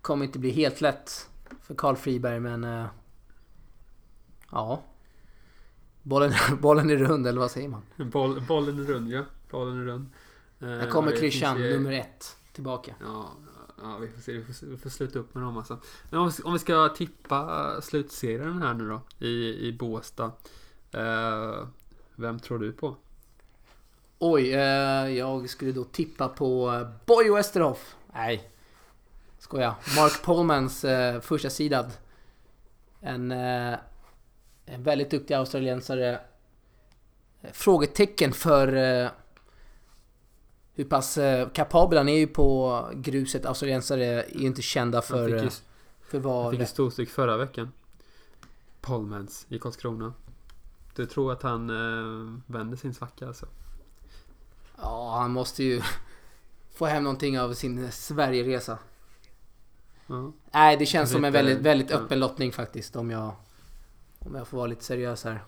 [0.03, 1.29] kommer inte bli helt lätt
[1.63, 2.87] för Karl Friberg, men...
[4.51, 4.83] Ja.
[6.03, 7.83] Bollen, bollen är rund, eller vad säger man?
[7.97, 9.23] Boll, bollen är rund ja.
[9.51, 10.07] Bollen är rund.
[10.61, 12.95] Här kommer klyschan nummer ett tillbaka.
[13.01, 13.31] Ja,
[13.83, 15.79] ja vi, får se, vi, får, vi får sluta upp med dem alltså.
[16.11, 19.01] Men om, vi- om vi ska tippa slutserien här nu då.
[19.27, 20.33] I, i Båstad.
[20.93, 21.67] Eh,
[22.17, 22.97] vem tror du på?
[24.19, 27.97] Oj, eh, jag skulle då tippa på eh, Boy Westerhoff.
[28.15, 28.51] Nej.
[29.39, 29.77] Skoja.
[29.97, 31.93] Mark Polmans eh, första sidad.
[33.01, 33.79] En, eh,
[34.67, 36.21] en väldigt duktig australiensare.
[37.53, 39.11] Frågetecken för eh,
[40.75, 43.47] hur pass eh, kapabel han är ju på gruset.
[43.47, 45.53] Australiensare är ju inte kända Han för, fick ju, eh,
[46.01, 47.73] för fick ju storstryk förra veckan.
[48.81, 50.15] Polmans i Karlskrona.
[50.97, 53.47] Du tror att han eh, vänder sin svacka alltså?
[54.77, 55.83] Ja, han måste ju
[56.75, 58.79] få hem någonting av sin Sverigeresa.
[60.07, 60.33] Ja.
[60.51, 63.33] Nej, det känns som en väldigt, väldigt öppen lottning faktiskt om jag...
[64.19, 65.45] Om jag får vara lite seriös här.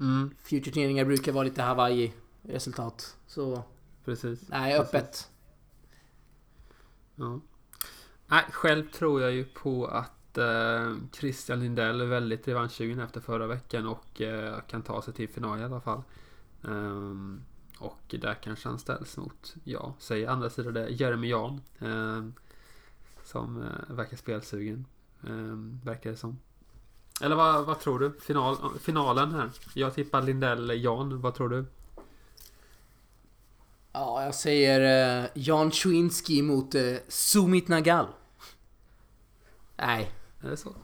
[0.00, 3.16] Mm, Future-turneringar brukar vara lite Hawaii-resultat.
[3.26, 3.62] Så,
[4.08, 4.48] precis.
[4.48, 4.94] nej, Precis.
[4.94, 5.30] öppet.
[7.14, 7.40] Ja.
[8.26, 13.46] Nej, själv tror jag ju på att eh, Christian Lindell är väldigt revanschsugen efter förra
[13.46, 16.02] veckan och eh, kan ta sig till final i alla fall.
[16.64, 17.42] Ehm,
[17.78, 21.60] och där kanske han ställs mot, ja, säg andra sidan det, Jeremy Jan.
[21.78, 22.34] ehm,
[23.24, 24.84] som eh, verkar spelsugen.
[25.20, 26.38] Um, verkar det som.
[27.22, 28.12] Eller vad, vad tror du?
[28.20, 29.50] Final, finalen här.
[29.74, 31.20] Jag tippar Lindell Jan.
[31.20, 31.64] Vad tror du?
[33.98, 34.80] Ja, jag säger
[35.22, 38.06] eh, Jan Schwinski mot eh, Sumit Nagal.
[39.76, 40.74] Nej, Är det så?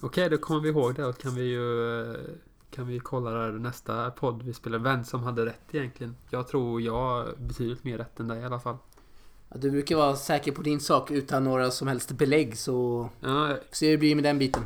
[0.00, 2.16] Okej, då kommer vi ihåg det och kan vi ju eh,
[2.70, 4.78] kan vi kolla där nästa podd vi spelar.
[4.78, 6.16] Vem som hade rätt egentligen.
[6.30, 8.76] Jag tror jag betydligt mer rätt än dig i alla fall.
[9.48, 13.08] ja, du brukar vara säker på din sak utan några som helst belägg så...
[13.20, 14.62] Ja, Se hur det blir med den biten.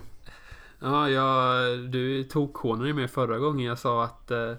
[0.80, 4.52] ja jag, du tog konen i mig förra gången jag sa att eh,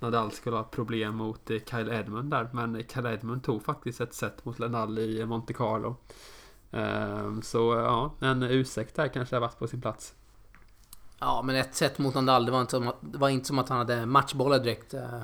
[0.00, 2.50] Nadal skulle ha problem mot eh, Kyle Edmund där.
[2.52, 5.96] Men Kyle Edmund tog faktiskt ett set mot Nadal i Monte Carlo.
[6.70, 10.14] Ehm, så ja, en ursäkt där kanske har varit på sin plats.
[11.18, 13.58] Ja, men ett set mot Nadal, det var inte som att, det var inte som
[13.58, 14.94] att han hade matchbollar direkt.
[14.94, 15.22] eh.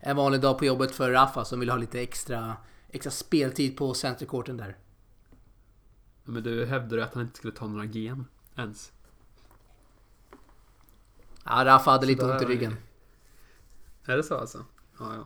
[0.00, 2.56] en vanlig dag på jobbet för Rafa som vill ha lite extra,
[2.88, 4.76] extra speltid på centercourten där.
[6.24, 8.24] Men du hävdade att han inte skulle ta några game
[8.56, 8.92] ens.
[11.44, 12.76] Ja, Rafa hade lite ont i ryggen.
[14.06, 14.64] Är det så alltså?
[14.98, 15.24] Ja, ja.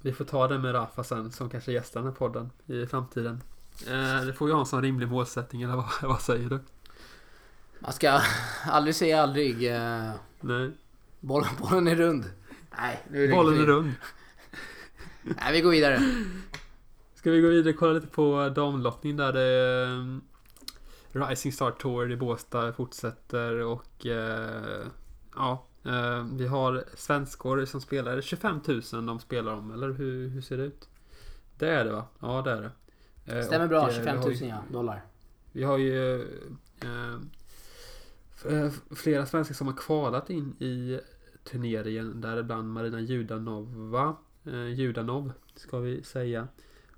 [0.00, 3.42] Vi får ta det med Rafa sen som kanske gästar den här podden i framtiden.
[3.86, 6.58] Eh, det får vi ha en sån rimlig målsättning eller vad, vad säger du?
[7.78, 8.20] Man ska
[8.66, 9.74] aldrig säga aldrig.
[9.74, 10.10] eh,
[10.40, 10.70] Nej.
[11.20, 12.24] Bollen, bollen är rund.
[12.78, 13.92] Nej, nu är det Bollen är rund.
[15.22, 16.00] Nej, vi går vidare.
[17.14, 22.12] Ska vi gå vidare och kolla lite på damlottning där det eh, Rising Star Tour
[22.12, 24.86] i Båstad fortsätter och eh,
[25.36, 25.66] ja,
[26.32, 28.20] vi har svenskor som spelar.
[28.20, 28.60] 25
[28.92, 30.88] 000 de spelar om, eller hur, hur ser det ut?
[31.58, 32.04] Det är det va?
[32.20, 32.70] Ja, det är det.
[33.38, 35.04] Eh, Stämmer och, bra, eh, vi 25 har 000 ju- ja, dollar.
[35.52, 36.14] Vi har ju
[36.82, 37.14] eh,
[38.52, 41.00] eh, flera svenskar som har kvalat in i
[41.44, 42.20] turneringen.
[42.20, 44.16] Däribland Marina Judanova.
[44.44, 46.48] Eh, Judanov ska vi säga.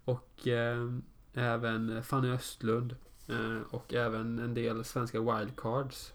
[0.04, 0.92] Och eh,
[1.34, 2.96] även Fanny Östlund.
[3.28, 6.12] Eh, och även en del svenska wildcards.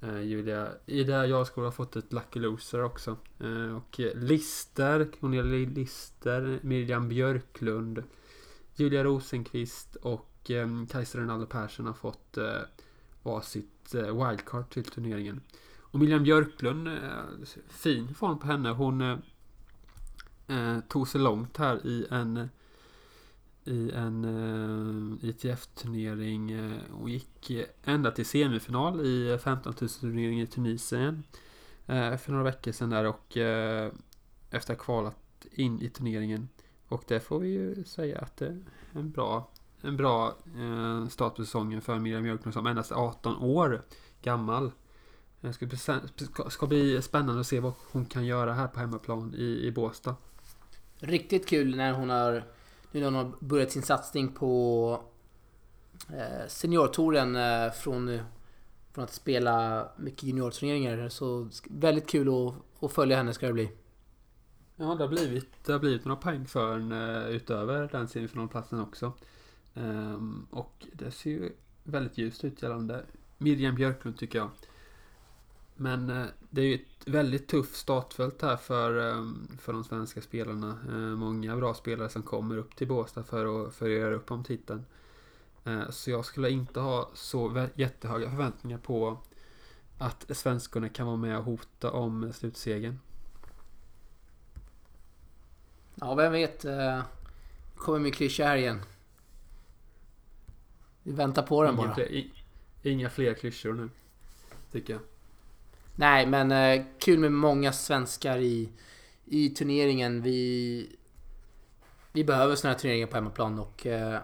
[0.00, 3.16] Eh, Julia, Ida skulle har fått ett Lucky Loser också.
[3.40, 8.02] Eh, och Lister, Cornelia Lister, Miriam Björklund,
[8.74, 12.60] Julia Rosenqvist och eh, Kajsa Rinaldo Persson har fått eh,
[13.22, 15.40] varsitt eh, wildcard till turneringen.
[15.80, 17.24] Och Miriam Björklund, eh,
[17.68, 18.70] fin form på henne.
[18.70, 19.18] Hon eh,
[20.46, 22.48] eh, tog sig långt här i en
[23.70, 24.24] i en
[25.22, 30.46] eh, ITF-turnering eh, och gick eh, ända till semifinal i eh, 15 000 turneringen i
[30.46, 31.22] Tunisien
[31.86, 33.92] eh, för några veckor sedan där och eh,
[34.50, 35.16] efter att ha kvalat
[35.52, 36.48] in i turneringen
[36.88, 39.50] och det får vi ju säga att det är en bra
[39.82, 43.82] en bra eh, start på säsongen för Miriam Björklund som endast är 18 år
[44.22, 44.72] gammal.
[45.40, 46.00] Det ska bli, ska-
[46.50, 50.16] ska bli spännande att se vad hon kan göra här på hemmaplan i, i Båstad.
[50.98, 52.44] Riktigt kul när hon har
[52.92, 55.02] nu när hon har börjat sin satsning på
[56.08, 58.18] eh, seniortouren eh, från,
[58.92, 61.08] från att spela mycket juniorturneringar.
[61.08, 63.70] Så väldigt kul att, att följa henne ska det bli.
[64.76, 66.92] Ja, det har blivit, det har blivit några poäng för en
[67.26, 69.12] utöver den semifinalplatsen också.
[69.74, 71.52] Ehm, och det ser ju
[71.84, 73.04] väldigt ljust ut gällande
[73.38, 74.50] Miriam Björklund tycker jag.
[75.76, 79.26] Men eh, det är ju ett väldigt tufft startfält här för, eh,
[79.58, 80.78] för de svenska spelarna.
[80.88, 84.30] Eh, många bra spelare som kommer upp till Båstad för att, för att göra upp
[84.30, 84.84] om titeln.
[85.64, 89.18] Eh, så jag skulle inte ha så jättehöga förväntningar på
[89.98, 92.98] att svenskarna kan vara med och hota om slutsegern.
[95.94, 96.64] Ja, vem vet.
[96.64, 97.02] Eh,
[97.76, 98.80] kommer min klyscha här igen.
[101.02, 101.94] Vi väntar på den Inga bara.
[101.94, 102.30] fler,
[102.82, 103.90] inga fler klyschor nu.
[104.72, 105.02] Tycker jag.
[106.00, 108.72] Nej, men eh, kul med många svenskar i,
[109.24, 110.22] i turneringen.
[110.22, 110.96] Vi,
[112.12, 114.20] vi behöver sådana här turneringar på hemmaplan och eh,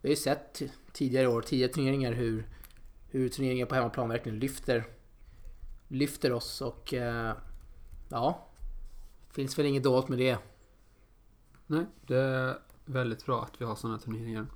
[0.00, 2.48] vi har ju sett tidigare år, tidigare turneringar hur,
[3.10, 4.84] hur turneringar på hemmaplan verkligen lyfter,
[5.88, 7.32] lyfter oss och eh,
[8.08, 8.48] ja,
[9.30, 10.38] finns väl inget dåligt med det.
[11.66, 14.46] Nej, det är väldigt bra att vi har sådana turneringar.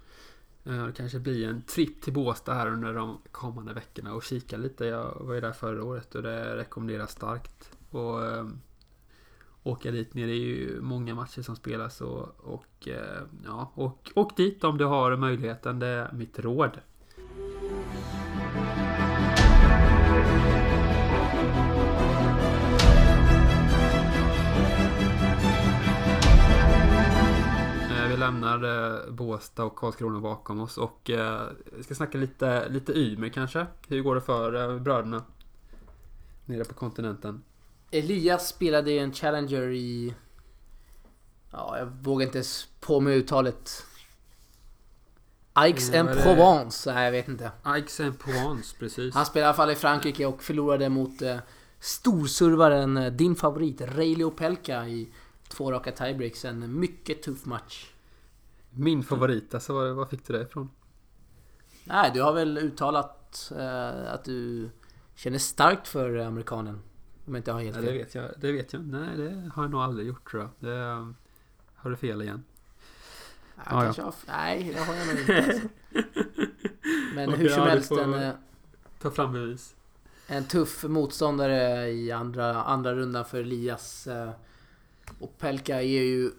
[0.66, 4.57] Eh, det kanske blir en tripp till Båstad här under de kommande veckorna och kika
[4.57, 4.85] lite.
[4.85, 7.70] Jag var ju där förra året och det rekommenderas starkt.
[7.90, 8.61] Och ehm,
[9.62, 10.26] åka dit ner.
[10.26, 14.79] Det är ju många matcher som spelas och, och eh, ja, och, åk dit om
[14.79, 15.79] du har möjligheten.
[15.79, 16.79] Det är mitt råd.
[28.26, 33.28] Lämnar eh, Båstad och Karlskrona bakom oss och eh, vi ska snacka lite, lite Ymer
[33.28, 33.66] kanske.
[33.88, 35.24] Hur går det för eh, bröderna?
[36.44, 37.42] Nere på kontinenten.
[37.90, 40.14] Elias spelade ju en Challenger i...
[41.52, 43.86] Ja, jag vågar inte ens på med uttalet.
[45.52, 46.06] Aix en?
[46.06, 46.92] Provence?
[46.92, 47.50] Nej, jag vet inte.
[47.62, 49.14] Aix-en-Provence, precis.
[49.14, 51.36] Han spelade i alla fall i Frankrike och förlorade mot eh,
[51.80, 55.08] storsurvaren, eh, din favorit, Reilly Opelka i
[55.48, 56.44] två raka tiebreaks.
[56.44, 57.86] En mycket tuff match.
[58.76, 60.70] Min favorit, alltså var, var fick du det ifrån?
[61.84, 64.68] Nej, du har väl uttalat eh, att du
[65.14, 66.80] känner starkt för amerikanen?
[67.26, 67.98] Om jag inte har helt Ja, det fel.
[67.98, 68.30] vet jag.
[68.38, 68.86] Det vet jag.
[68.86, 70.50] Nej, det har jag nog aldrig gjort tror jag.
[70.70, 71.08] Det eh,
[71.76, 72.44] har du fel igen.
[73.56, 75.36] Ja, Ja, kanske har, nej, det har jag nog inte.
[75.44, 75.68] Alltså.
[77.14, 78.32] Men Okej, hur som ja, helst, en, eh,
[79.02, 79.74] Ta fram bevis.
[80.26, 84.06] en tuff motståndare i andra, andra rundan för Elias.
[84.06, 84.30] eh,
[85.18, 86.30] Och Pelka är ju...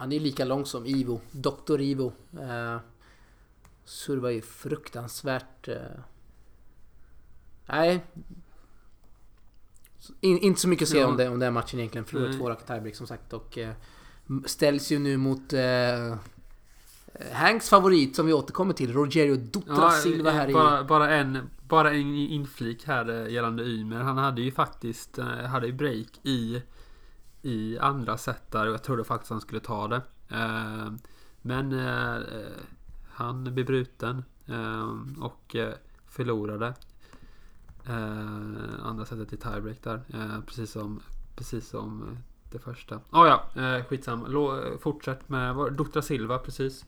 [0.00, 1.20] Han är lika lång som Ivo.
[1.30, 1.80] Dr.
[1.80, 2.12] Ivo.
[2.40, 2.76] Eh,
[3.84, 5.68] Survar ju fruktansvärt...
[5.68, 5.74] eh,
[7.66, 8.04] Nej.
[10.20, 11.08] In, inte så mycket att säga Ja.
[11.08, 12.04] om, det, om den matchen egentligen.
[12.04, 13.32] Förlorade två raka tiebreak som sagt.
[13.32, 13.72] Och eh,
[14.46, 16.16] ställs ju nu mot eh,
[17.32, 18.92] Hanks favorit som vi återkommer till.
[18.92, 20.52] Rogerio Dutra Silva här i...
[20.52, 23.96] bara, bara en Bara en inflik här eh, gällande Ymer.
[24.00, 26.62] Han hade ju faktiskt eh, Hade ju break i
[27.42, 30.02] i andra set där och jag trodde faktiskt han skulle ta det.
[30.28, 30.92] Eh,
[31.42, 32.22] men eh,
[33.10, 35.56] Han blev bruten eh, Och
[36.06, 36.74] förlorade
[38.82, 40.00] Andra setet i tiebreak där.
[40.46, 41.00] Precis som
[41.36, 42.18] Precis som
[42.52, 43.00] det första.
[43.10, 44.28] Ah, ja, eh, skitsamma.
[44.28, 46.84] Lå, fortsätt med Dutra Silva precis.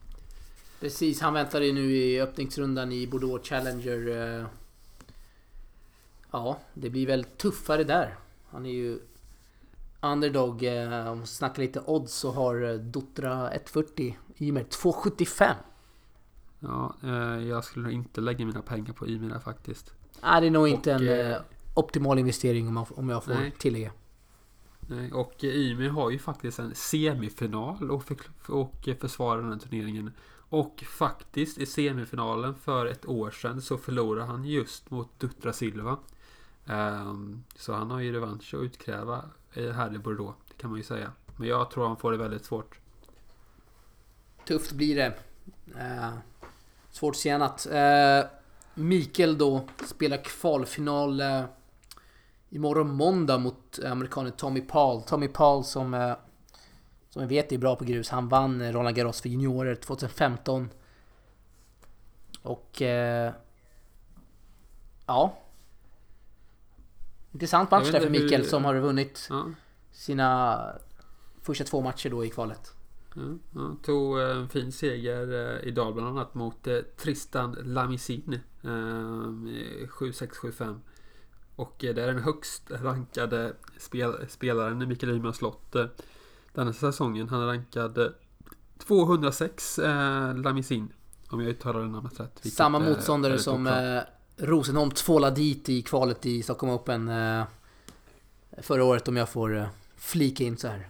[0.80, 4.46] Precis, han väntar ju nu i öppningsrundan i Bordeaux Challenger.
[6.30, 8.16] Ja, det blir väl tuffare där.
[8.50, 8.98] Han är ju
[10.02, 10.62] underdog.
[10.62, 14.18] eh, Om vi snackar lite odds så har eh, Dutra 140.
[14.38, 15.56] Ymer 275.
[16.60, 19.92] Ja, eh, jag skulle nog inte lägga mina pengar på där faktiskt.
[20.22, 21.36] Nej, det är nog inte Och, en eh,
[21.74, 23.54] optimal investering om, jag får Nej.
[23.58, 23.92] tillägga.
[24.80, 28.16] Nej, och Ymir har ju faktiskt en semifinal och, för,
[28.48, 30.12] och försvarar den här turneringen.
[30.48, 35.98] Och faktiskt i semifinalen för ett år sedan så förlorade han just mot Dutra Silva.
[36.66, 40.84] Um, så han har ju revansch att utkräva här i Bordeaux, det kan man ju
[40.84, 41.12] säga.
[41.36, 42.78] Men jag tror han får det väldigt svårt.
[44.46, 45.14] Tufft blir det.
[45.66, 46.14] Uh,
[46.90, 47.66] svårt att säga annat.
[47.72, 48.24] Ehm,
[48.74, 51.44] Mikael då spelar kvalfinal uh,
[52.50, 55.02] imorgon måndag mot amerikanen Tommy Paul.
[55.02, 56.14] Tommy Paul som, uh,
[57.10, 58.10] som vi vet är bra på grus.
[58.10, 60.68] Han vann Roland Garros för juniorer 2015.
[62.42, 62.82] Och...
[62.82, 63.32] Eh,
[65.06, 65.41] ja.
[67.32, 69.46] Intressant match där för Mikael hur- som har vunnit Ja,
[69.90, 70.58] sina
[71.42, 72.72] första två matcher då i kvalet.
[73.14, 73.22] ja,
[73.54, 73.76] ja.
[73.84, 78.40] Tog eh, en fin seger eh, idag bland annat mot eh, Tristan Lamisin.
[78.62, 80.80] Eh, 7-6-7-5.
[81.56, 85.86] Och det är den högst rankade spel, spelaren Mikael Ymer har slått eh,
[86.54, 87.28] denna säsongen.
[87.28, 88.06] Han är rankad eh,
[88.78, 90.92] 206 eh, Lamisin.
[91.28, 92.40] Om jag uttalar det namnet rätt.
[92.52, 93.66] Samma motståndare som
[94.36, 97.44] Rosenholm tvålade dit i kvalet i Stockholm Open eh,
[98.58, 99.66] förra året om jag får eh,
[99.96, 100.88] flika in så här.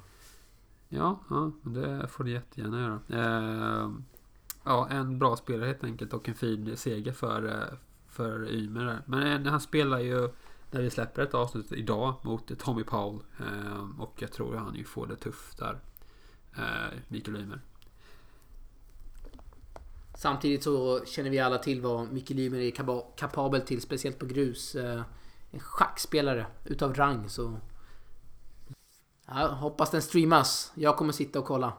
[0.89, 3.01] Ja, ja, det får du jättegärna göra.
[3.09, 3.91] Eh,
[4.65, 7.79] ja, en bra spelare helt enkelt och en fin seger för, eh,
[8.09, 9.03] för Ymer där.
[9.07, 10.29] Men eh, han spelar ju
[10.71, 13.23] när vi släpper ett avsnitt idag mot Tommy Paul.
[13.39, 15.79] Eh, och jag tror han ju får det tufft där.
[17.09, 17.61] Mikael Ymer.
[20.23, 22.71] Samtidigt så känner vi alla till vad Mikael Ymer är
[23.17, 24.75] kapabel till, speciellt på grus.
[24.75, 25.03] Eh,
[25.51, 27.57] en schackspelare utav rang så...
[29.27, 30.73] Ja, hoppas den streamas.
[30.75, 31.73] Jag kommer sitta och kolla.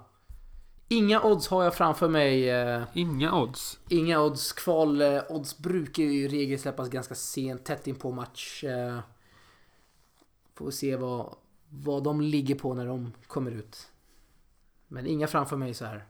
[0.88, 2.50] Inga odds har jag framför mig.
[2.50, 3.80] eh, Inga odds.
[3.90, 4.54] Inga odds.
[4.54, 8.64] Kval eh, odds brukar ju i regel släppas ganska sent, tätt in på match.
[10.56, 11.36] Får se vad,
[11.70, 13.88] vad de ligger på när de kommer ut.
[14.88, 16.06] Men inga framför mig så här.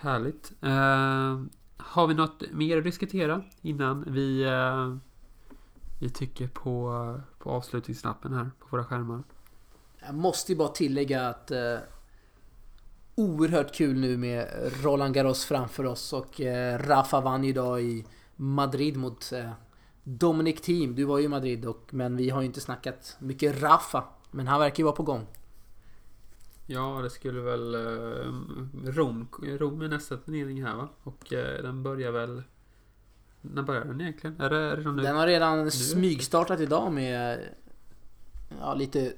[0.00, 0.52] Härligt.
[0.64, 1.44] Uh,
[1.76, 4.96] har vi något mer att diskutera innan vi, uh,
[6.00, 9.22] vi tycker på, på avslutningsknappen här på våra skärmar?
[10.06, 11.78] Jag måste ju bara tillägga att uh,
[13.14, 14.48] oerhört kul nu med
[14.82, 19.50] Roland Garros framför oss och uh, Rafa vann ju idag i Madrid mot uh,
[20.04, 20.94] Dominic Thiem.
[20.94, 24.04] Du var ju i Madrid och, men vi har ju inte snackat mycket Rafa.
[24.30, 25.26] Men han verkar ju vara på gång.
[26.72, 27.74] Ja, det skulle väl...
[27.74, 28.32] Eh,
[28.84, 30.88] Rom, Rom är nästa turnering här va?
[31.02, 32.42] Och eh, den börjar väl...
[33.40, 34.40] När börjar den egentligen?
[34.40, 35.02] Är det redan nu?
[35.02, 37.48] Den har redan smygstartat idag med
[38.60, 39.12] ja, lite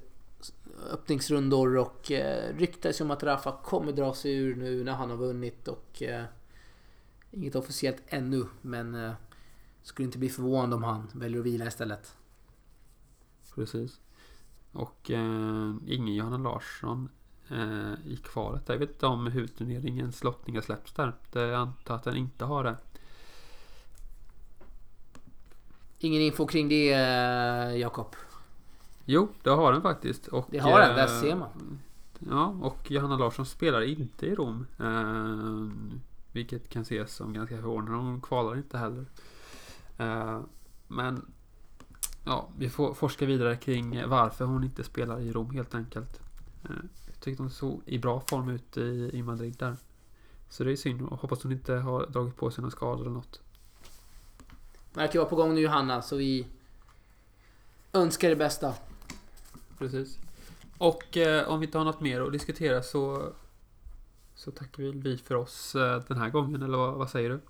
[0.90, 5.16] öppningsrundor och eh, ryktas om att Rafa kommer dra sig ur nu när han har
[5.16, 6.24] vunnit och eh,
[7.30, 9.12] inget officiellt ännu men eh,
[9.82, 12.16] skulle inte bli förvånad om han väljer att vila istället.
[13.54, 14.00] Precis.
[14.72, 17.08] Och eh, ingen Johanna Larsson
[18.04, 18.62] i kvalet.
[18.66, 21.12] Jag vet inte om hur turneringens lottningar släpps där.
[21.32, 22.76] Det jag antar att den inte har det.
[25.98, 28.16] Ingen info kring det eh, Jakob.
[29.04, 30.26] Jo, det har den faktiskt.
[30.26, 31.80] Och, Det har den, där eh, ser man.
[32.30, 34.66] Ja, och Johanna Larsson spelar inte i Rom.
[34.78, 35.92] Eh,
[36.32, 37.92] vilket kan ses som ganska förvånande.
[37.92, 39.06] Hon kvalar inte heller.
[39.98, 40.40] Eh,
[40.88, 41.32] men
[42.24, 46.20] ja, vi får forska vidare kring varför hon inte spelar i Rom helt enkelt.
[46.64, 46.70] Eh,
[47.22, 49.76] tyckte hon såg i bra form ut i, i Madrid där.
[50.48, 53.10] Så det är synd och hoppas hon inte har dragit på sig någon skada eller
[53.10, 53.40] något.
[54.94, 56.46] Verkar vara på gång nu Johanna så vi
[57.92, 58.74] önskar det bästa.
[59.78, 60.18] Precis.
[60.78, 63.32] Och eh, om vi inte har något mer att diskutera så
[64.34, 67.40] så tackar vi vi för oss eh, den här gången, eller vad, vad säger du?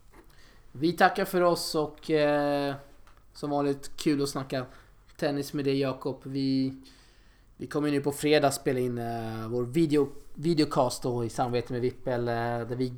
[0.73, 2.75] Vi tackar för oss och eh,
[3.33, 4.67] som vanligt kul att snacka
[5.17, 6.21] tennis med dig Jakob.
[6.23, 6.75] Vi,
[7.63, 11.83] vi kommer nu på fredag spela in uh, vår video, videocast då i samarbete med
[11.83, 12.21] Vippel.
[12.21, 12.27] Uh,
[12.69, 12.95] där, vi,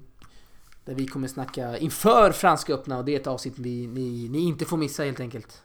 [0.85, 4.39] där vi kommer snacka inför Franska öppna och det är ett avsnitt vi, ni, ni
[4.39, 5.63] inte får missa helt enkelt.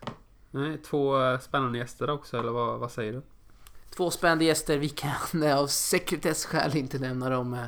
[0.52, 3.22] Nej, två eh, spännande gäster också, eller vad, vad säger du?
[3.90, 4.78] Två spännande gäster.
[4.78, 7.66] Vi kan av sekretessskäl inte nämna dem uh,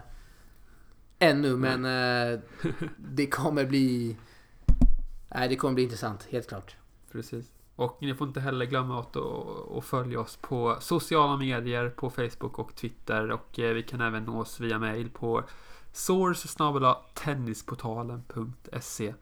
[1.19, 1.83] ännu, men
[2.97, 4.17] det kommer bli...
[5.35, 6.75] Nej, det kommer bli intressant, helt klart.
[7.11, 7.45] Precis.
[7.81, 12.59] Och ni får inte heller glömma att och, följa oss på sociala medier, på Facebook
[12.59, 13.31] och Twitter.
[13.31, 15.43] Och eh, vi kan även nås via mail på
[15.93, 16.47] source
[17.13, 19.13] tennisportalen.se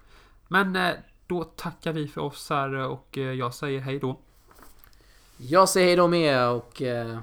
[0.47, 0.91] Men eh,
[1.27, 4.19] då tackar vi för oss här och eh, jag säger hej då.
[5.37, 7.19] Jag säger hej då med och eh,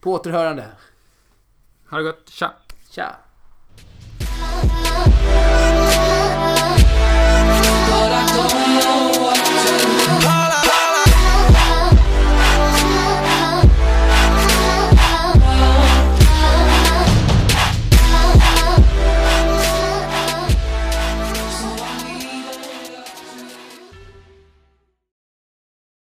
[0.00, 0.72] på återhörande.
[1.90, 2.52] Ha det gott, tja!
[2.90, 3.16] Tja!
[7.90, 9.07] Bara